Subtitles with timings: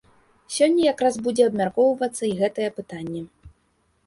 [0.53, 3.23] Сёння якраз будзе абмяркоўвацца і гэтае пытанне.